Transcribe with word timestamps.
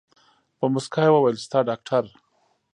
په 0.57 0.65
موسکا 0.73 1.01
يې 1.05 1.11
وويل 1.13 1.37
ستا 1.45 1.59
ډاکتر. 1.69 2.03